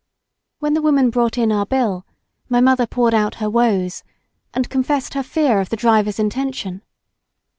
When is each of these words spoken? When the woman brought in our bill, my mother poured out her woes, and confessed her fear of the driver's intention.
When 0.57 0.73
the 0.73 0.81
woman 0.81 1.11
brought 1.11 1.37
in 1.37 1.51
our 1.51 1.63
bill, 1.67 2.07
my 2.49 2.59
mother 2.59 2.87
poured 2.87 3.13
out 3.13 3.35
her 3.35 3.51
woes, 3.51 4.03
and 4.51 4.67
confessed 4.67 5.13
her 5.13 5.21
fear 5.21 5.59
of 5.61 5.69
the 5.69 5.77
driver's 5.77 6.17
intention. 6.17 6.81